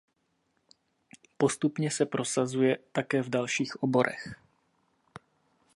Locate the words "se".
1.91-2.05